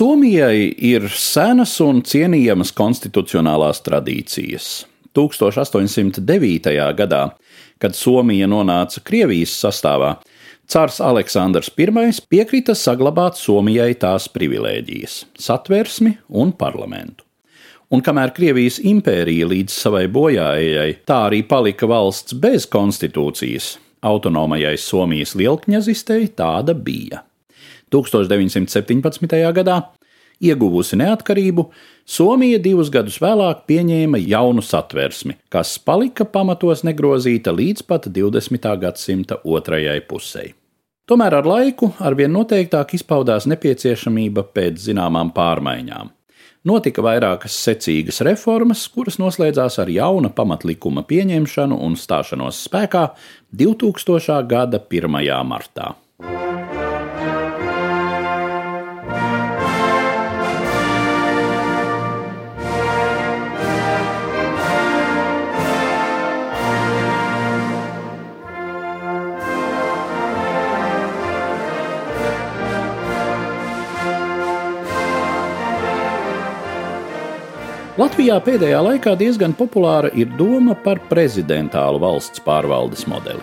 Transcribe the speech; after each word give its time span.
Somijai 0.00 0.70
ir 0.80 1.10
senas 1.12 1.74
un 1.84 1.98
cienījamas 2.00 2.70
konstitucionālās 2.72 3.82
tradīcijas. 3.84 4.86
1809. 5.12 6.72
gadā, 6.96 7.18
kad 7.76 7.98
Somija 7.98 8.48
nonāca 8.48 9.04
Krievijas 9.04 9.52
sastāvā, 9.60 10.14
Cārs 10.72 11.02
Aleksandrs 11.04 11.68
I 11.76 11.90
piekrita 12.32 12.72
saglabāt 12.72 13.36
Somijai 13.36 13.92
tās 14.00 14.30
privilēģijas, 14.32 15.26
satversmi 15.36 16.16
un 16.32 16.56
parlamentu. 16.56 17.28
Un 17.92 18.00
kamēr 18.00 18.32
Krievijas 18.32 18.80
impērija 18.80 19.52
līdz 19.52 19.80
savai 19.84 20.06
bojājai 20.08 20.94
tā 21.04 21.26
arī 21.28 21.44
palika 21.44 21.84
valsts 21.84 22.32
bez 22.32 22.64
konstitūcijas, 22.64 23.76
autonomajai 24.00 24.78
Somijas 24.78 25.36
lielkņazistei 25.36 26.32
tāda 26.32 26.72
bija. 26.72 27.26
1917. 27.92 29.40
gadā, 29.56 29.80
ieguvusi 30.40 30.98
neatkarību, 31.00 31.66
Somija 32.10 32.58
divus 32.58 32.88
gadus 32.90 33.20
vēlāk 33.22 33.66
pieņēma 33.70 34.18
jaunu 34.18 34.64
satversmi, 34.66 35.36
kas 35.52 35.76
palika 35.78 36.24
pamatos 36.24 36.82
negrozīta 36.82 37.54
līdz 37.54 37.84
pat 37.86 38.08
20. 38.10 38.70
gadsimta 38.80 39.38
otrajai 39.44 40.00
pusei. 40.08 40.54
Tomēr 41.10 41.40
ar 41.40 41.46
laiku 41.46 41.92
arvien 42.06 42.32
noteiktāk 42.34 42.94
izpaudās 42.94 43.46
nepieciešamība 43.50 44.44
pēc 44.54 44.78
zināmām 44.88 45.32
pārmaiņām. 45.34 46.10
Notika 46.70 47.00
vairākas 47.00 47.54
secīgas 47.56 48.20
reformas, 48.26 48.82
kuras 48.92 49.16
noslēdzās 49.22 49.78
ar 49.80 49.88
jauna 49.88 50.28
pamatlikuma 50.28 51.06
pieņemšanu 51.08 51.78
un 51.86 51.96
stāšanos 51.96 52.60
spēkā 52.66 53.06
2000. 53.56 54.42
gada 54.50 54.82
1. 54.82 55.22
martā. 55.48 55.94
Latvijā 77.98 78.36
pēdējā 78.46 78.78
laikā 78.86 79.16
diezgan 79.18 79.50
populāra 79.58 80.12
ir 80.14 80.28
doma 80.38 80.76
par 80.78 81.00
prezidentālu 81.10 81.98
valsts 81.98 82.38
pārvaldes 82.44 83.02
modeli. 83.10 83.42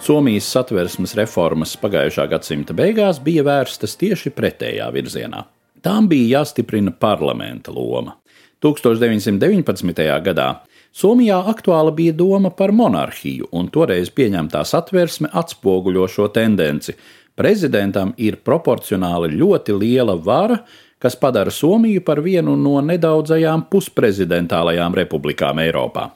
Somijas 0.00 0.46
satversmes 0.48 1.12
reformas 1.18 1.74
pagājušā 1.76 2.24
gadsimta 2.30 2.72
beigās 2.72 3.20
bija 3.20 3.44
vērstas 3.44 3.98
tieši 4.00 4.32
pretējā 4.32 4.86
virzienā. 4.94 5.42
Tām 5.84 6.08
bija 6.08 6.38
jāstiprina 6.38 6.94
parlamenta 6.96 7.74
loma. 7.74 8.16
1919. 8.64 10.00
gadā 10.24 10.48
Somijā 10.92 11.42
aktuāla 11.52 11.92
bija 11.92 12.14
doma 12.16 12.48
par 12.50 12.72
monarhiju, 12.72 13.50
un 13.52 13.68
toreiz 13.68 14.08
pieņemtā 14.08 14.64
satversme 14.68 15.28
atspoguļo 15.32 16.08
šo 16.08 16.30
tendenci. 16.32 16.96
Prezidentam 17.36 18.12
ir 18.16 18.40
proporcionāli 18.44 19.34
ļoti 19.36 19.76
liela 19.76 20.16
vara, 20.16 20.62
kas 21.02 21.16
padara 21.18 21.50
Somiju 21.50 22.04
par 22.06 22.20
vienu 22.22 22.54
no 22.56 22.76
nedaudzajām 22.80 23.66
pusprezidentālajām 23.72 24.94
republikām 24.94 25.58
Eiropā. 25.58 26.12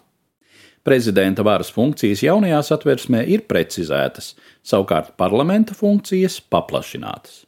Prezidenta 0.86 1.42
varas 1.42 1.72
funkcijas 1.74 2.22
jaunajā 2.22 2.60
satversmē 2.62 3.24
ir 3.26 3.42
precizētas, 3.50 4.36
savukārt 4.62 5.16
parlamenta 5.18 5.74
funkcijas 5.74 6.38
paplašinātas. 6.38 7.42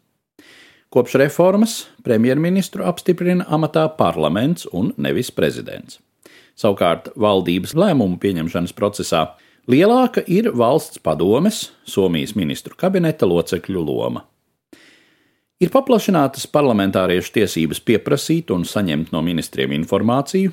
Kopš 0.90 1.14
reformas 1.20 1.74
premjerministru 2.02 2.82
apstiprina 2.88 3.44
amatā 3.54 3.84
parlaments 3.94 4.66
un 4.72 4.90
nevis 4.96 5.30
prezidents. 5.30 6.00
Savukārt 6.58 7.12
valdības 7.14 7.76
lēmumu 7.78 8.18
pieņemšanas 8.18 8.74
procesā 8.74 9.20
lielāka 9.70 10.24
ir 10.26 10.50
valsts 10.58 10.98
padomes, 10.98 11.68
Somijas 11.86 12.34
ministru 12.34 12.74
kabineta 12.74 13.28
locekļu 13.30 13.84
loma. 13.84 14.24
Ir 15.58 15.72
paplašinātas 15.74 16.44
parlamentāriešu 16.54 17.32
tiesības 17.34 17.80
pieprasīt 17.82 18.52
un 18.54 18.62
saņemt 18.62 19.08
no 19.10 19.24
ministriem 19.26 19.72
informāciju, 19.74 20.52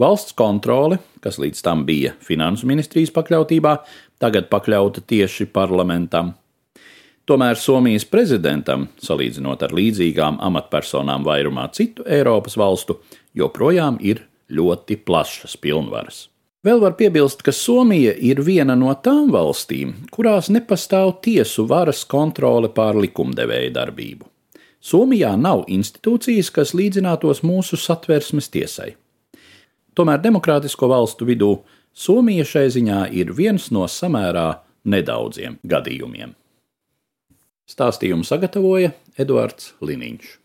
valsts 0.00 0.32
kontrole, 0.32 0.96
kas 1.20 1.36
līdz 1.42 1.60
tam 1.66 1.82
bija 1.84 2.14
finansu 2.24 2.64
ministrijas 2.70 3.12
pakļautībā, 3.12 3.74
tagad 4.16 4.48
pakļauta 4.48 5.04
tieši 5.04 5.44
parlamentam. 5.52 6.32
Tomēr 7.28 7.60
Somijas 7.60 8.08
prezidentam, 8.08 8.88
salīdzinot 9.04 9.60
ar 9.68 9.76
līdzīgām 9.76 10.40
amatpersonām 10.48 11.28
vairumā 11.28 11.68
citu 11.76 12.08
Eiropas 12.08 12.56
valstu, 12.56 12.96
joprojām 13.36 14.00
ir 14.00 14.24
ļoti 14.48 14.96
plašas 15.04 15.60
pilnvaras. 15.60 16.30
Vēl 16.60 16.82
var 16.82 16.92
piebilst, 16.92 17.40
ka 17.40 17.54
Somija 17.56 18.12
ir 18.20 18.42
viena 18.44 18.74
no 18.76 18.92
tām 18.92 19.30
valstīm, 19.32 19.94
kurās 20.12 20.50
nepastāv 20.52 21.14
tiesu 21.24 21.64
varas 21.64 22.02
kontrole 22.04 22.68
pār 22.68 22.98
likumdevēja 23.00 23.70
darbību. 23.78 24.26
Somijā 24.80 25.30
nav 25.40 25.64
institūcijas, 25.72 26.50
kas 26.52 26.74
līdzinātos 26.76 27.40
mūsu 27.44 27.78
satversmes 27.80 28.50
tiesai. 28.52 28.92
Tomēr 29.96 30.20
demokrātisko 30.20 30.88
valstu 30.92 31.28
vidū 31.28 31.54
Somija 31.96 32.44
šai 32.44 32.66
ziņā 32.76 33.00
ir 33.16 33.32
viens 33.36 33.70
no 33.72 33.88
samērā 33.88 34.60
nedaudziem 34.84 35.56
gadījumiem. 35.64 36.36
Stāstījumu 37.68 38.24
sagatavoja 38.28 38.92
Eduards 39.16 39.72
Liniņš. 39.80 40.36